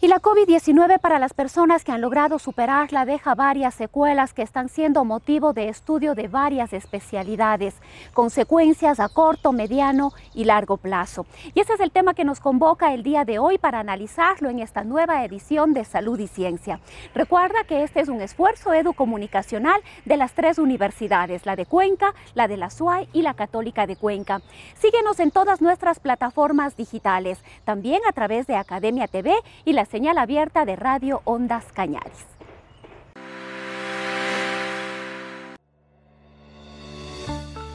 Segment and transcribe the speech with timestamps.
[0.00, 4.68] Y la COVID-19 para las personas que han logrado superarla deja varias secuelas que están
[4.68, 7.74] siendo motivo de estudio de varias especialidades,
[8.14, 11.26] consecuencias a corto, mediano y largo plazo.
[11.52, 14.60] Y ese es el tema que nos convoca el día de hoy para analizarlo en
[14.60, 16.78] esta nueva edición de Salud y Ciencia.
[17.12, 22.46] Recuerda que este es un esfuerzo educomunicacional de las tres universidades, la de Cuenca, la
[22.46, 24.42] de la SUAY y la Católica de Cuenca.
[24.74, 30.18] Síguenos en todas nuestras plataformas digitales, también a través de Academia TV y las señal
[30.18, 32.24] abierta de Radio Ondas Cañaris.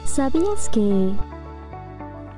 [0.06, 1.12] ¿Sabías que...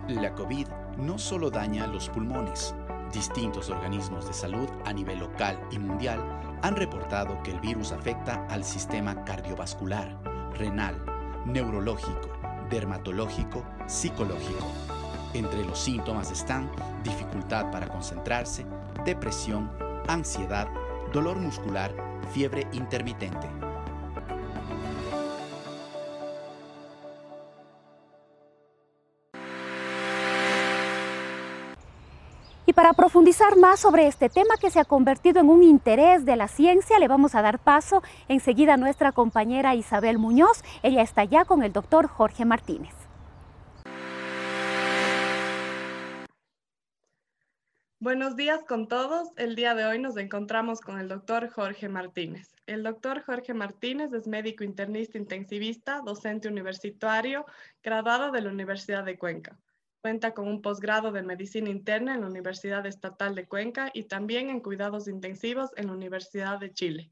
[0.08, 0.66] La COVID
[0.98, 2.74] no solo daña los pulmones.
[3.12, 6.18] Distintos organismos de salud a nivel local y mundial
[6.62, 10.18] han reportado que el virus afecta al sistema cardiovascular,
[10.54, 11.00] renal,
[11.44, 12.28] neurológico,
[12.70, 14.66] dermatológico, psicológico.
[15.32, 16.68] Entre los síntomas están
[17.04, 18.66] dificultad para concentrarse,
[19.04, 19.70] depresión,
[20.08, 20.68] ansiedad,
[21.12, 21.92] dolor muscular,
[22.32, 23.48] fiebre intermitente.
[32.68, 36.34] Y para profundizar más sobre este tema que se ha convertido en un interés de
[36.34, 40.64] la ciencia, le vamos a dar paso enseguida a nuestra compañera Isabel Muñoz.
[40.82, 42.95] Ella está ya con el doctor Jorge Martínez.
[47.98, 49.30] Buenos días con todos.
[49.38, 52.54] El día de hoy nos encontramos con el doctor Jorge Martínez.
[52.66, 57.46] El doctor Jorge Martínez es médico internista intensivista, docente universitario,
[57.82, 59.58] graduado de la Universidad de Cuenca.
[60.02, 64.50] Cuenta con un posgrado de medicina interna en la Universidad Estatal de Cuenca y también
[64.50, 67.10] en cuidados intensivos en la Universidad de Chile.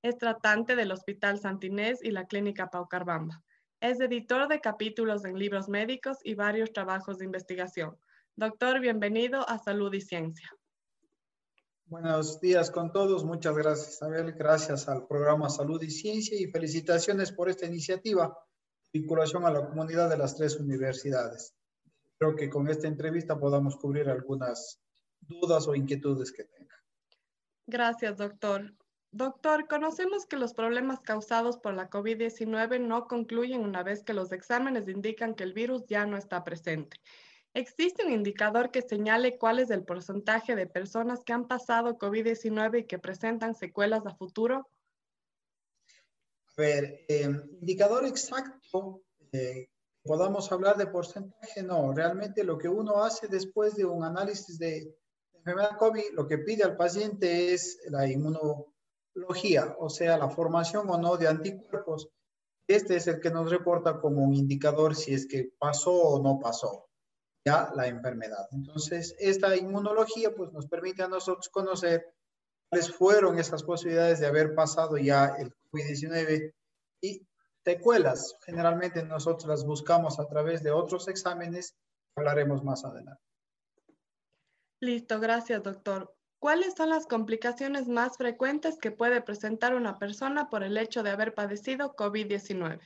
[0.00, 3.42] Es tratante del Hospital Santinés y la Clínica Paucarbamba.
[3.80, 7.96] Es editor de capítulos en libros médicos y varios trabajos de investigación
[8.36, 10.50] Doctor, bienvenido a Salud y Ciencia.
[11.86, 13.24] Buenos días con todos.
[13.24, 14.32] Muchas gracias, Isabel.
[14.32, 18.38] Gracias al programa Salud y Ciencia y felicitaciones por esta iniciativa,
[18.92, 21.54] vinculación a la comunidad de las tres universidades.
[22.18, 24.80] Creo que con esta entrevista podamos cubrir algunas
[25.20, 26.76] dudas o inquietudes que tenga.
[27.66, 28.72] Gracias, doctor.
[29.12, 34.30] Doctor, conocemos que los problemas causados por la COVID-19 no concluyen una vez que los
[34.30, 36.98] exámenes indican que el virus ya no está presente.
[37.52, 42.80] ¿Existe un indicador que señale cuál es el porcentaje de personas que han pasado COVID-19
[42.80, 44.68] y que presentan secuelas a futuro?
[46.46, 47.28] A ver, eh,
[47.60, 49.02] indicador exacto,
[49.32, 49.68] eh,
[50.04, 54.96] podamos hablar de porcentaje, no, realmente lo que uno hace después de un análisis de
[55.34, 60.98] enfermedad COVID, lo que pide al paciente es la inmunología, o sea, la formación o
[60.98, 62.10] no de anticuerpos.
[62.68, 66.38] Este es el que nos reporta como un indicador si es que pasó o no
[66.38, 66.89] pasó
[67.44, 68.46] ya la enfermedad.
[68.52, 72.14] Entonces, esta inmunología pues nos permite a nosotros conocer
[72.68, 76.52] cuáles fueron esas posibilidades de haber pasado ya el COVID-19
[77.02, 77.26] y
[77.64, 78.36] secuelas.
[78.44, 81.76] Generalmente nosotros las buscamos a través de otros exámenes,
[82.16, 83.22] hablaremos más adelante.
[84.80, 86.14] Listo, gracias doctor.
[86.38, 91.10] ¿Cuáles son las complicaciones más frecuentes que puede presentar una persona por el hecho de
[91.10, 92.80] haber padecido COVID-19?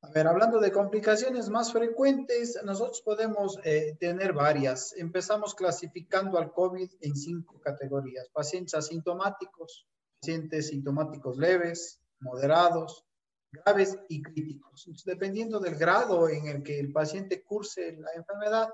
[0.00, 4.94] A ver, hablando de complicaciones más frecuentes, nosotros podemos eh, tener varias.
[4.96, 8.28] Empezamos clasificando al COVID en cinco categorías.
[8.32, 9.88] Pacientes asintomáticos,
[10.20, 13.04] pacientes sintomáticos leves, moderados,
[13.50, 14.88] graves y críticos.
[15.04, 18.68] dependiendo del grado en el que el paciente curse la enfermedad,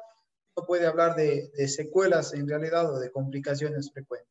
[0.57, 4.29] no puede hablar de, de secuelas en realidad o de complicaciones frecuentes.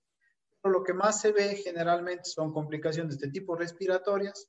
[0.62, 4.48] Pero lo que más se ve generalmente son complicaciones de tipo respiratorias,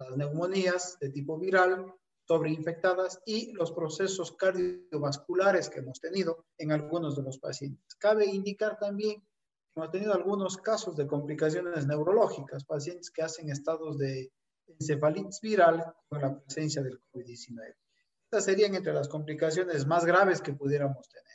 [0.00, 1.94] las neumonías de tipo viral,
[2.26, 7.94] sobreinfectadas y los procesos cardiovasculares que hemos tenido en algunos de los pacientes.
[7.96, 13.98] Cabe indicar también que hemos tenido algunos casos de complicaciones neurológicas, pacientes que hacen estados
[13.98, 14.32] de
[14.66, 17.74] encefalitis viral con la presencia del COVID-19.
[18.24, 21.29] Estas serían entre las complicaciones más graves que pudiéramos tener.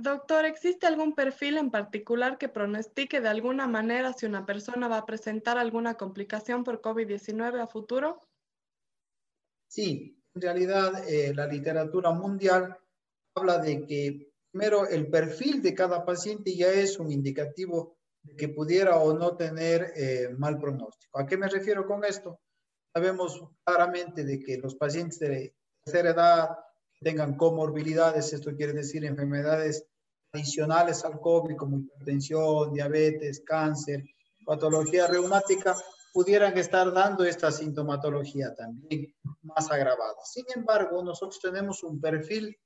[0.00, 4.98] Doctor, ¿existe algún perfil en particular que pronostique de alguna manera si una persona va
[4.98, 8.28] a presentar alguna complicación por COVID-19 a futuro?
[9.66, 12.78] Sí, en realidad eh, la literatura mundial
[13.34, 18.48] habla de que Primero, el perfil de cada paciente ya es un indicativo de que
[18.48, 21.18] pudiera o no tener eh, mal pronóstico.
[21.18, 22.40] ¿A qué me refiero con esto?
[22.94, 25.54] Sabemos claramente de que los pacientes de
[25.84, 26.48] tercera edad
[27.00, 29.86] tengan comorbilidades, esto quiere decir enfermedades
[30.32, 34.04] adicionales al COVID como hipertensión, diabetes, cáncer,
[34.44, 35.76] patología reumática,
[36.12, 40.16] pudieran estar dando esta sintomatología también más agravada.
[40.24, 42.56] Sin embargo, nosotros tenemos un perfil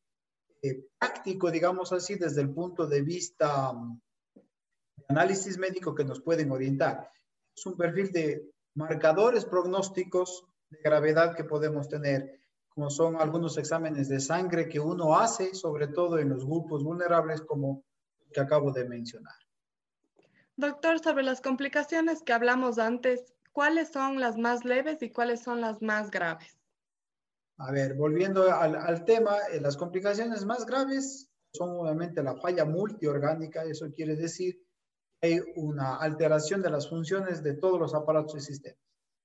[0.62, 4.00] eh, práctico, digamos así, desde el punto de vista mm,
[4.34, 7.10] de análisis médico que nos pueden orientar.
[7.54, 12.40] Es un perfil de marcadores prognósticos de gravedad que podemos tener,
[12.74, 17.42] como son algunos exámenes de sangre que uno hace, sobre todo en los grupos vulnerables,
[17.42, 17.84] como
[18.32, 19.34] que acabo de mencionar.
[20.56, 25.60] Doctor, sobre las complicaciones que hablamos antes, ¿cuáles son las más leves y cuáles son
[25.60, 26.58] las más graves?
[27.58, 33.64] A ver, volviendo al, tema, eh, las complicaciones más graves son obviamente la falla multiorgánica,
[33.64, 34.58] eso quiere decir
[35.20, 38.80] que hay una alteración de las funciones de todos los aparatos y sistemas.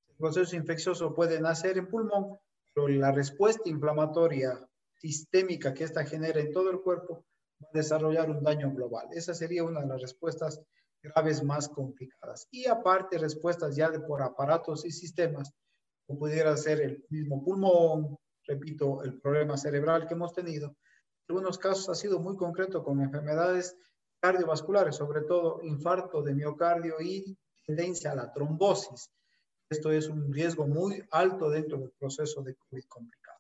[0.09, 2.37] El proceso infeccioso puede nacer en pulmón,
[2.85, 4.63] la respuesta inflamatoria
[4.93, 7.25] sistémica que esta genera en todo el cuerpo
[7.63, 9.07] va a desarrollar un daño global.
[9.11, 10.61] Esa sería una de las respuestas
[11.01, 12.47] graves más complicadas.
[12.51, 15.51] Y aparte, respuestas ya de por aparatos y sistemas,
[16.05, 20.67] como pudiera ser el mismo pulmón, repito, el problema cerebral que hemos tenido.
[20.67, 23.75] En algunos casos ha sido muy concreto con enfermedades
[24.19, 29.11] cardiovasculares, sobre todo infarto de miocardio y tendencia a la trombosis.
[29.69, 33.39] Esto es un riesgo muy alto dentro del proceso de COVID complicado.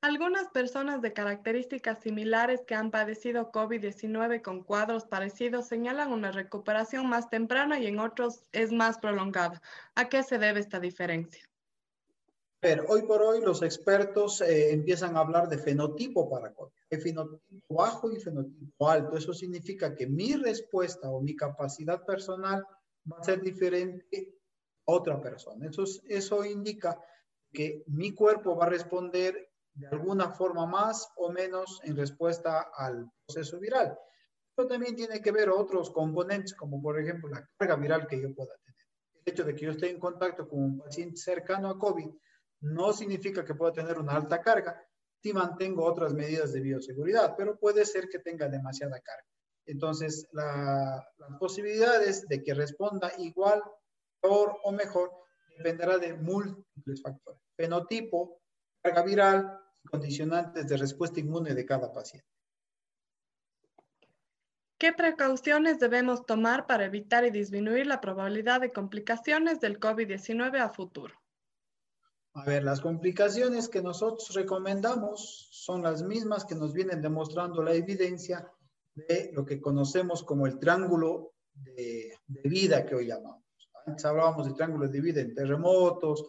[0.00, 7.08] Algunas personas de características similares que han padecido COVID-19 con cuadros parecidos señalan una recuperación
[7.08, 9.62] más temprana y en otros es más prolongada.
[9.94, 11.48] ¿A qué se debe esta diferencia?
[12.60, 16.72] Pero hoy por hoy los expertos eh, empiezan a hablar de fenotipo para COVID.
[16.90, 19.16] Hay fenotipo bajo y fenotipo alto.
[19.16, 22.66] Eso significa que mi respuesta o mi capacidad personal
[23.10, 24.34] va a ser diferente
[24.86, 25.68] otra persona.
[25.68, 26.98] Eso, eso indica
[27.52, 33.10] que mi cuerpo va a responder de alguna forma más o menos en respuesta al
[33.26, 33.98] proceso viral.
[34.54, 38.32] Pero también tiene que ver otros componentes, como por ejemplo la carga viral que yo
[38.34, 38.80] pueda tener.
[39.24, 42.08] El hecho de que yo esté en contacto con un paciente cercano a COVID
[42.60, 44.80] no significa que pueda tener una alta carga
[45.22, 49.26] si mantengo otras medidas de bioseguridad, pero puede ser que tenga demasiada carga.
[49.66, 51.02] Entonces, las
[51.40, 53.62] posibilidades de que responda igual,
[54.24, 55.10] peor o mejor
[55.58, 57.40] dependerá de múltiples factores.
[57.56, 58.40] Fenotipo,
[58.82, 59.60] carga viral,
[59.90, 62.26] condicionantes de respuesta inmune de cada paciente.
[64.78, 70.70] ¿Qué precauciones debemos tomar para evitar y disminuir la probabilidad de complicaciones del COVID-19 a
[70.70, 71.14] futuro?
[72.34, 77.74] A ver, las complicaciones que nosotros recomendamos son las mismas que nos vienen demostrando la
[77.74, 78.50] evidencia
[78.94, 83.43] de lo que conocemos como el triángulo de, de vida que hoy llamamos.
[83.86, 86.24] Antes hablábamos de triángulo de vida en terremotos,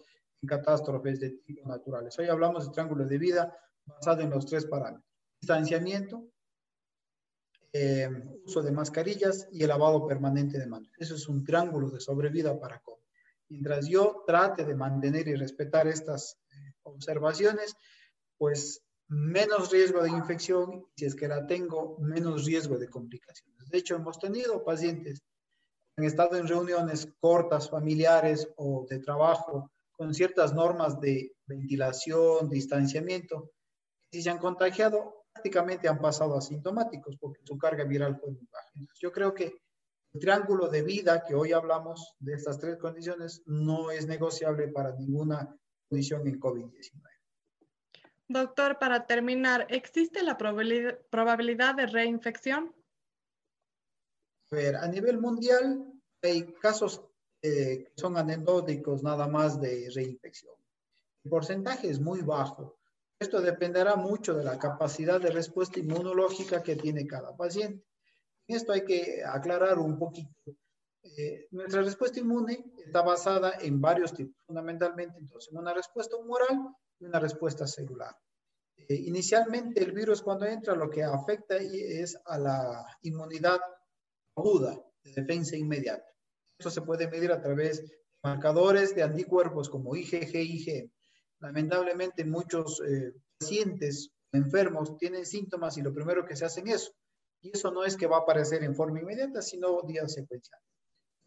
[0.46, 2.18] catástrofes de tipo naturales.
[2.20, 5.06] Hoy hablamos de triángulo de vida basado en los tres parámetros.
[5.42, 6.28] Distanciamiento,
[7.74, 8.10] eh,
[8.46, 10.92] uso de mascarillas y el lavado permanente de manos.
[10.98, 13.04] Eso es un triángulo de sobrevida para COVID.
[13.50, 17.76] Mientras yo trate de mantener y respetar estas eh, observaciones,
[18.38, 23.70] pues menos riesgo de infección, si es que la tengo, menos riesgo de complicaciones.
[23.70, 25.22] De hecho, hemos tenido pacientes
[25.98, 33.52] han estado en reuniones cortas, familiares o de trabajo, con ciertas normas de ventilación, distanciamiento,
[34.12, 38.70] si se han contagiado, prácticamente han pasado asintomáticos porque su carga viral fue muy baja.
[39.00, 39.62] yo creo que
[40.14, 44.96] el triángulo de vida que hoy hablamos de estas tres condiciones no es negociable para
[44.96, 45.54] ninguna
[45.90, 47.02] condición en COVID-19.
[48.28, 52.74] Doctor, para terminar, ¿existe la probabilidad de reinfección?
[54.52, 55.86] Ver, a nivel mundial
[56.22, 57.02] hay casos
[57.42, 60.56] que son anecdóticos nada más de reinfección.
[61.24, 62.78] El porcentaje es muy bajo.
[63.20, 67.86] Esto dependerá mucho de la capacidad de respuesta inmunológica que tiene cada paciente.
[68.48, 70.56] Esto hay que aclarar un poquito.
[71.04, 76.76] Eh, nuestra respuesta inmune está basada en varios tipos, fundamentalmente entonces en una respuesta humoral
[77.00, 78.16] y una respuesta celular.
[78.76, 83.60] Eh, inicialmente el virus cuando entra lo que afecta es a la inmunidad
[84.36, 86.06] aguda, de defensa inmediata.
[86.58, 90.92] Esto se puede medir a través de marcadores de anticuerpos como IgG, IG.
[91.40, 96.92] Lamentablemente muchos eh, pacientes enfermos tienen síntomas y lo primero que se hacen es eso.
[97.42, 100.66] Y eso no es que va a aparecer en forma inmediata, sino días secuenciales.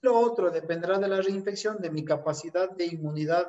[0.01, 3.49] Lo otro dependerá de la reinfección, de mi capacidad de inmunidad,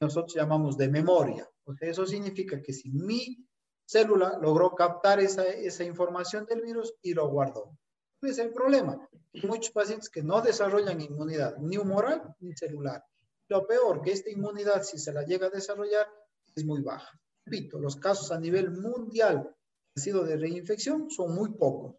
[0.00, 1.48] nosotros llamamos de memoria.
[1.64, 3.46] O eso significa que si mi
[3.86, 7.76] célula logró captar esa información del virus y lo guardó.
[8.22, 9.08] Es el problema.
[9.34, 13.04] Hay muchos pacientes que no desarrollan inmunidad, ni humoral ni celular.
[13.48, 16.06] Lo peor, que esta inmunidad, si se la llega a desarrollar,
[16.54, 17.10] es muy baja.
[17.44, 21.96] Repito, los casos a nivel mundial han sido de reinfección son muy pocos.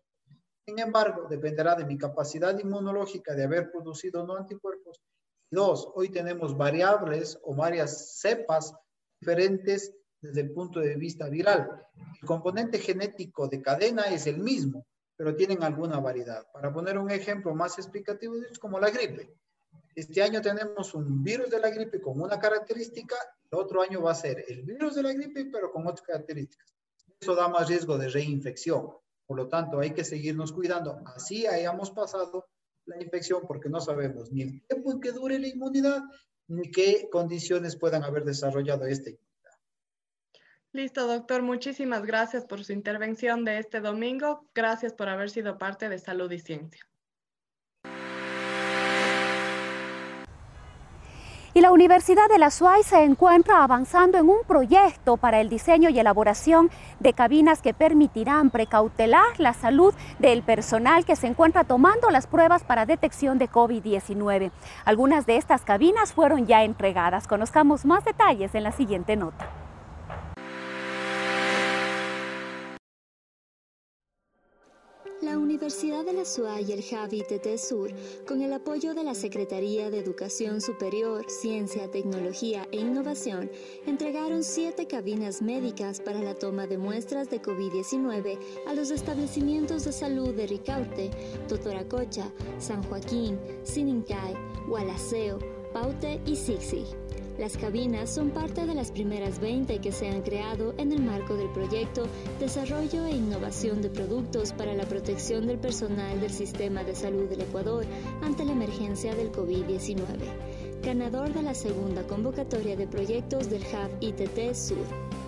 [0.65, 4.99] Sin embargo, dependerá de mi capacidad inmunológica de haber producido no anticuerpos.
[5.49, 8.73] Dos, hoy tenemos variables o varias cepas
[9.21, 11.69] diferentes desde el punto de vista viral.
[12.21, 14.85] El componente genético de cadena es el mismo,
[15.17, 16.45] pero tienen alguna variedad.
[16.53, 19.35] Para poner un ejemplo más explicativo, es como la gripe.
[19.95, 23.15] Este año tenemos un virus de la gripe con una característica,
[23.49, 26.71] el otro año va a ser el virus de la gripe, pero con otras características.
[27.19, 28.91] Eso da más riesgo de reinfección.
[29.25, 31.01] Por lo tanto, hay que seguirnos cuidando.
[31.05, 32.45] Así hayamos pasado
[32.85, 36.01] la infección porque no sabemos ni el tiempo en que dure la inmunidad,
[36.47, 39.26] ni qué condiciones puedan haber desarrollado esta inmunidad.
[40.73, 41.41] Listo, doctor.
[41.41, 44.45] Muchísimas gracias por su intervención de este domingo.
[44.53, 46.85] Gracias por haber sido parte de Salud y Ciencia.
[51.57, 55.89] Y la Universidad de la SUAY se encuentra avanzando en un proyecto para el diseño
[55.89, 56.69] y elaboración
[56.99, 62.63] de cabinas que permitirán precautelar la salud del personal que se encuentra tomando las pruebas
[62.63, 64.51] para detección de COVID-19.
[64.85, 67.25] Algunas de estas cabinas fueron ya entregadas.
[67.25, 69.66] Conozcamos más detalles en la siguiente nota.
[75.27, 77.91] La Universidad de la SUA y el Javi TT Sur,
[78.25, 83.51] con el apoyo de la Secretaría de Educación Superior, Ciencia, Tecnología e Innovación,
[83.85, 89.91] entregaron siete cabinas médicas para la toma de muestras de COVID-19 a los establecimientos de
[89.91, 91.11] salud de Ricaute,
[91.49, 94.33] Totoracocha, San Joaquín, Sinincay,
[94.69, 95.39] Gualaceo,
[95.73, 96.85] Paute y Sixi.
[97.37, 101.35] Las cabinas son parte de las primeras 20 que se han creado en el marco
[101.35, 102.07] del proyecto
[102.39, 107.41] Desarrollo e Innovación de Productos para la Protección del Personal del Sistema de Salud del
[107.41, 107.85] Ecuador
[108.23, 114.55] ante la emergencia del COVID-19, ganador de la segunda convocatoria de proyectos del Hub ITT
[114.55, 115.26] Sur.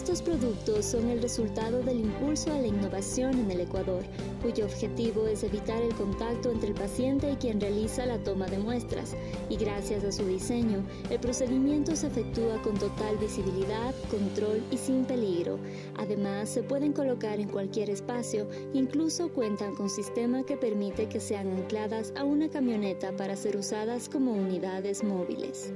[0.00, 4.02] Estos productos son el resultado del impulso a la innovación en el Ecuador,
[4.42, 8.56] cuyo objetivo es evitar el contacto entre el paciente y quien realiza la toma de
[8.56, 9.14] muestras,
[9.50, 15.04] y gracias a su diseño, el procedimiento se efectúa con total visibilidad, control y sin
[15.04, 15.58] peligro.
[15.98, 21.46] Además, se pueden colocar en cualquier espacio, incluso cuentan con sistema que permite que sean
[21.48, 25.74] ancladas a una camioneta para ser usadas como unidades móviles.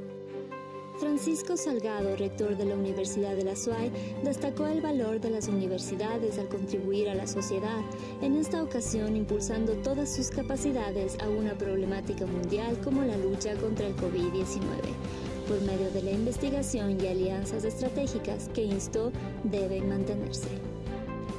[1.04, 3.92] Francisco Salgado, rector de la Universidad de la SUAY,
[4.22, 7.82] destacó el valor de las universidades al contribuir a la sociedad,
[8.22, 13.86] en esta ocasión impulsando todas sus capacidades a una problemática mundial como la lucha contra
[13.86, 14.64] el COVID-19,
[15.46, 19.12] por medio de la investigación y alianzas estratégicas que instó
[19.44, 20.73] deben mantenerse.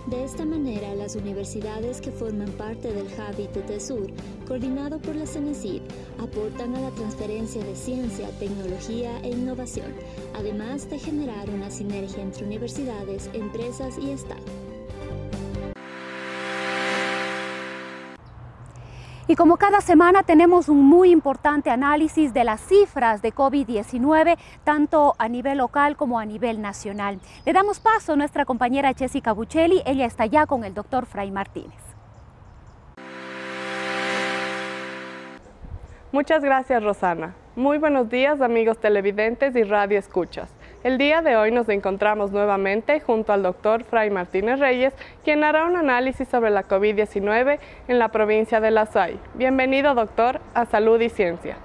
[0.08, 4.08] De esta manera, las universidades que forman parte del Hub Sur,
[4.48, 5.82] coordinado por la CENESID,
[6.20, 9.92] aportan a la transferencia de ciencia, tecnología e innovación,
[10.36, 14.44] además de generar una sinergia entre universidades, empresas y Estado.
[19.28, 25.16] Y como cada semana tenemos un muy importante análisis de las cifras de COVID-19, tanto
[25.18, 27.20] a nivel local como a nivel nacional.
[27.44, 31.32] Le damos paso a nuestra compañera Jessica Buccelli, ella está ya con el doctor Fray
[31.32, 31.74] Martínez.
[36.12, 37.34] Muchas gracias Rosana.
[37.56, 40.55] Muy buenos días amigos televidentes y radio escuchas.
[40.86, 45.66] El día de hoy nos encontramos nuevamente junto al doctor Fray Martínez Reyes, quien hará
[45.66, 49.20] un análisis sobre la COVID-19 en la provincia de La SAI.
[49.34, 51.58] Bienvenido, doctor, a Salud y Ciencia.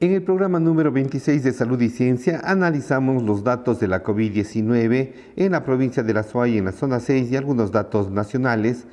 [0.00, 5.12] En el programa número 26 de Salud y Ciencia analizamos los datos de la COVID-19
[5.36, 8.86] en la provincia de La SUAY en la zona 6 y algunos datos nacionales.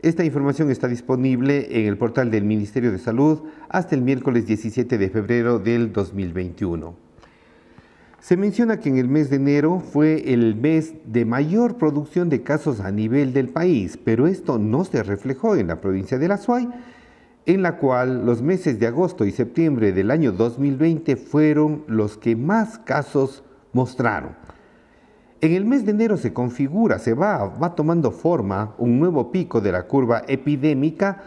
[0.00, 4.96] Esta información está disponible en el portal del Ministerio de Salud hasta el miércoles 17
[4.96, 7.07] de febrero del 2021.
[8.20, 12.42] Se menciona que en el mes de enero fue el mes de mayor producción de
[12.42, 16.36] casos a nivel del país, pero esto no se reflejó en la provincia de La
[16.36, 16.68] Suay,
[17.46, 22.34] en la cual los meses de agosto y septiembre del año 2020 fueron los que
[22.34, 24.32] más casos mostraron.
[25.40, 29.60] En el mes de enero se configura, se va, va tomando forma un nuevo pico
[29.60, 31.22] de la curva epidémica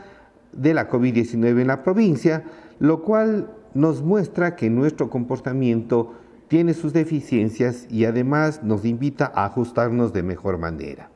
[0.51, 2.43] de la COVID-19 en la provincia,
[2.79, 6.15] lo cual nos muestra que nuestro comportamiento
[6.51, 11.10] tiene sus deficiencias y además nos invita a ajustarnos de mejor manera.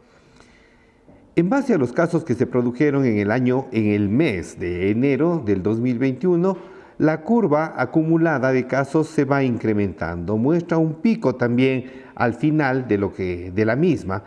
[1.35, 4.91] En base a los casos que se produjeron en el año, en el mes de
[4.91, 6.57] enero del 2021,
[6.99, 10.37] la curva acumulada de casos se va incrementando.
[10.37, 14.23] Muestra un pico también al final de, lo que, de la misma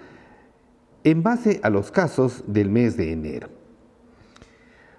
[1.05, 3.49] en base a los casos del mes de enero.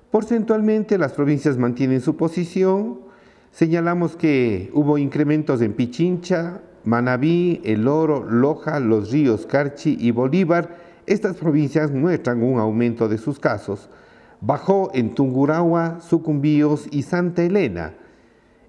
[0.09, 3.08] Porcentualmente las provincias mantienen su posición.
[3.51, 10.77] Señalamos que hubo incrementos en Pichincha, Manabí, El Oro, Loja, Los Ríos, Carchi y Bolívar.
[11.07, 13.89] Estas provincias muestran un aumento de sus casos.
[14.41, 17.95] Bajó en Tungurahua, Sucumbíos y Santa Elena.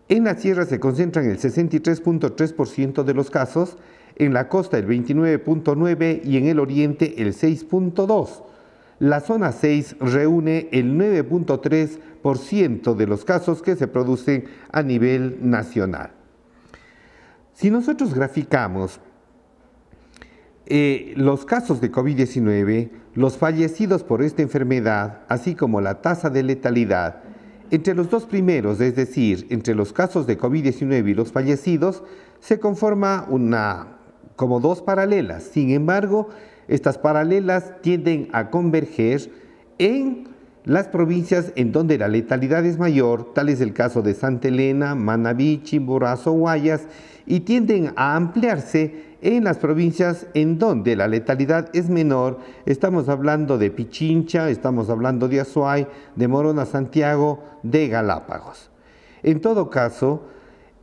[0.09, 3.77] En la sierra se concentran el 63.3% de los casos,
[4.17, 8.45] en la costa el 29.9% y en el oriente el 6.2%.
[8.99, 16.11] La zona 6 reúne el 9.3% de los casos que se producen a nivel nacional.
[17.55, 19.01] Si nosotros graficamos
[20.67, 26.43] eh, los casos de COVID-19, los fallecidos por esta enfermedad, así como la tasa de
[26.43, 27.23] letalidad,
[27.71, 32.03] entre los dos primeros, es decir, entre los casos de COVID-19 y los fallecidos,
[32.41, 33.99] se conforma una
[34.37, 35.43] como dos paralelas.
[35.45, 36.29] Sin embargo,
[36.69, 39.31] estas paralelas tienden a converger
[39.79, 40.29] en
[40.65, 44.95] las provincias en donde la letalidad es mayor, tal es el caso de Santa Elena,
[44.95, 46.83] Manabí, Chimborazo, Guayas,
[47.27, 52.39] y tienden a ampliarse en las provincias en donde la letalidad es menor.
[52.67, 55.87] Estamos hablando de Pichincha, estamos hablando de Azuay,
[56.17, 58.71] de Morona, Santiago, de Galápagos.
[59.23, 60.25] En todo caso,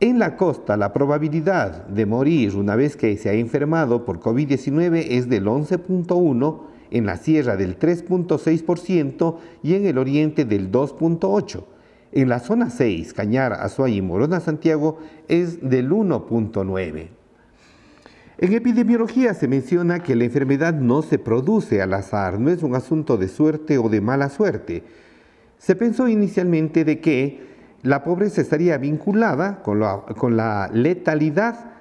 [0.00, 5.06] en la costa, la probabilidad de morir una vez que se ha enfermado por COVID-19
[5.10, 11.64] es del 11.1%, en la sierra del 3.6% y en el oriente del 2.8%.
[12.10, 17.08] En la zona 6, Cañar, Azuay y Morona, Santiago, es del 1.9%.
[18.40, 22.76] En epidemiología se menciona que la enfermedad no se produce al azar, no es un
[22.76, 24.84] asunto de suerte o de mala suerte.
[25.58, 27.48] Se pensó inicialmente de que
[27.82, 29.80] la pobreza estaría vinculada con
[30.36, 31.72] la, letalidad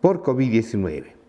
[0.00, 1.21] por COVID-19.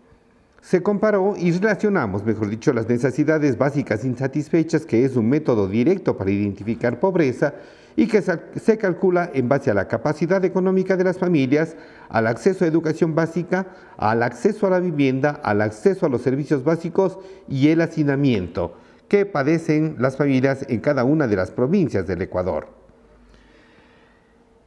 [0.64, 6.16] Se comparó y relacionamos, mejor dicho, las necesidades básicas insatisfechas, que es un método directo
[6.16, 7.52] para identificar pobreza
[7.96, 11.76] y que se calcula en base a la capacidad económica de las familias,
[12.08, 13.66] al acceso a educación básica,
[13.98, 18.74] al acceso a la vivienda, al acceso a los servicios básicos y el hacinamiento
[19.06, 22.83] que padecen las familias en cada una de las provincias del Ecuador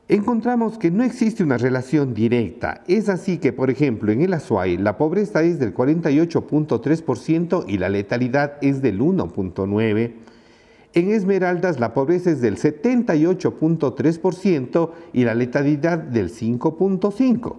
[0.09, 2.83] encontramos que no existe una relación directa.
[2.87, 7.89] Es así que, por ejemplo, en el Azuay la pobreza es del 48.3% y la
[7.89, 10.13] letalidad es del 1.9%.
[10.93, 17.55] En Esmeraldas la pobreza es del 78.3% y la letalidad del 5.5%.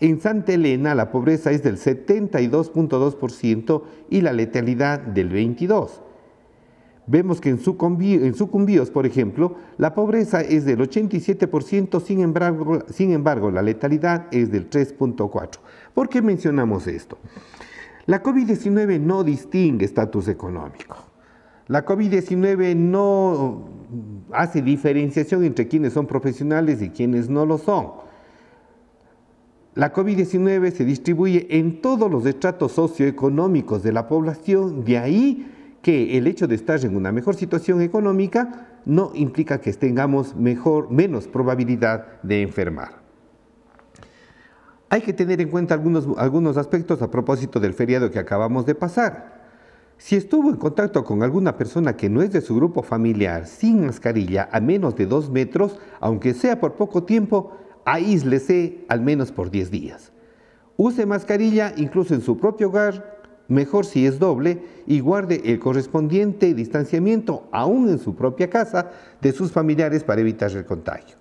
[0.00, 6.07] En Santa Elena la pobreza es del 72.2% y la letalidad del 22%
[7.08, 13.50] vemos que en, sucumbíos, por ejemplo, la pobreza es del 87%, sin embargo, sin embargo
[13.50, 15.58] la letalidad es del 3.4%.
[15.94, 17.18] ¿Por qué mencionamos esto?
[18.06, 20.96] La COVID-19 no distingue estatus económico.
[21.66, 23.64] La COVID-19 no
[24.32, 27.88] hace diferenciación entre quienes son profesionales y quienes no lo son.
[29.74, 35.46] La COVID-19 se distribuye en todos los estratos socioeconómicos de la población, de ahí
[35.82, 40.90] que el hecho de estar en una mejor situación económica no implica que tengamos mejor,
[40.90, 43.00] menos probabilidad de enfermar.
[44.90, 48.74] Hay que tener en cuenta algunos, algunos aspectos a propósito del feriado que acabamos de
[48.74, 49.38] pasar.
[49.98, 53.84] Si estuvo en contacto con alguna persona que no es de su grupo familiar sin
[53.84, 57.52] mascarilla a menos de dos metros, aunque sea por poco tiempo,
[57.84, 60.12] aíslese al menos por 10 días.
[60.76, 63.17] Use mascarilla incluso en su propio hogar
[63.48, 69.32] mejor si es doble, y guarde el correspondiente distanciamiento, aún en su propia casa, de
[69.32, 71.16] sus familiares para evitar el contagio.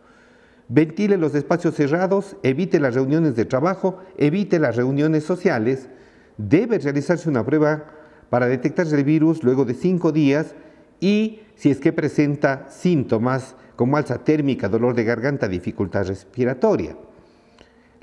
[0.69, 5.87] Ventile los espacios cerrados, evite las reuniones de trabajo, evite las reuniones sociales.
[6.37, 7.85] Debe realizarse una prueba
[8.29, 10.55] para detectar el virus luego de cinco días
[10.99, 16.97] y si es que presenta síntomas como alza térmica, dolor de garganta, dificultad respiratoria.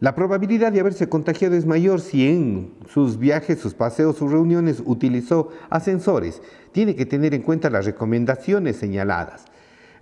[0.00, 4.82] La probabilidad de haberse contagiado es mayor si en sus viajes, sus paseos, sus reuniones
[4.84, 6.42] utilizó ascensores.
[6.72, 9.44] Tiene que tener en cuenta las recomendaciones señaladas.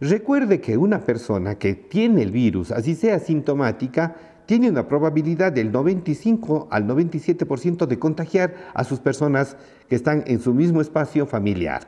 [0.00, 5.70] Recuerde que una persona que tiene el virus, así sea sintomática, tiene una probabilidad del
[5.70, 9.56] 95 al 97% de contagiar a sus personas
[9.88, 11.82] que están en su mismo espacio familiar.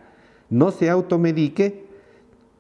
[0.51, 1.84] No se automedique,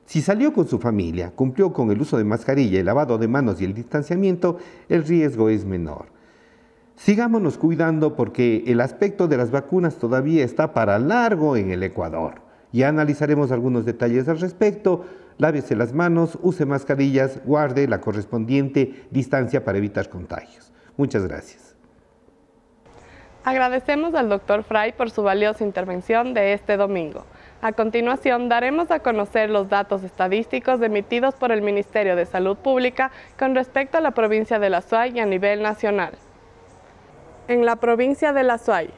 [0.06, 3.60] si salió con su familia, cumplió con el uso de mascarilla, el lavado de manos
[3.60, 6.06] y el distanciamiento, el riesgo es menor.
[6.96, 12.42] Sigámonos cuidando porque el aspecto de las vacunas todavía está para largo en el Ecuador.
[12.72, 15.04] Ya analizaremos algunos detalles al respecto.
[15.36, 20.72] lávese las manos, use mascarillas, guarde la correspondiente distancia para evitar contagios.
[20.96, 21.74] Muchas gracias.
[23.42, 27.24] Agradecemos al doctor Fray por su valiosa intervención de este domingo.
[27.64, 33.10] A continuación, daremos a conocer los datos estadísticos emitidos por el Ministerio de Salud Pública
[33.38, 36.12] con respecto a la provincia de La Suay y a nivel nacional.
[37.48, 38.90] En la provincia de La Suay,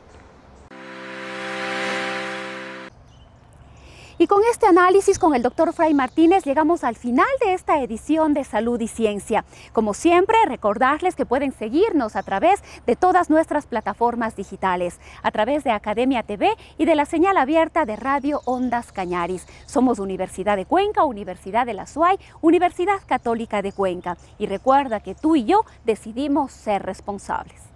[4.22, 8.34] Y con este análisis con el doctor Fray Martínez llegamos al final de esta edición
[8.34, 9.44] de Salud y Ciencia.
[9.72, 15.64] Como siempre, recordarles que pueden seguirnos a través de todas nuestras plataformas digitales, a través
[15.64, 19.44] de Academia TV y de la señal abierta de Radio Ondas Cañaris.
[19.66, 24.16] Somos Universidad de Cuenca, Universidad de la SUAY, Universidad Católica de Cuenca.
[24.38, 27.71] Y recuerda que tú y yo decidimos ser responsables.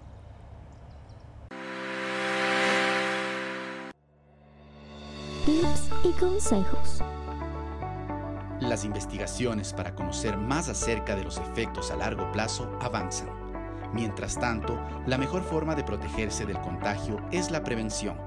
[5.47, 7.01] Tips y consejos.
[8.59, 13.29] Las investigaciones para conocer más acerca de los efectos a largo plazo avanzan.
[13.95, 18.19] Mientras tanto, la mejor forma de protegerse del contagio es la prevención.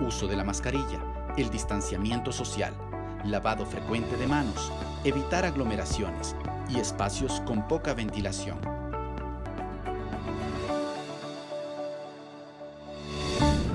[0.00, 1.00] Uso de la mascarilla,
[1.36, 2.74] el distanciamiento social,
[3.22, 4.72] lavado frecuente de manos,
[5.04, 6.34] evitar aglomeraciones
[6.68, 8.75] y espacios con poca ventilación.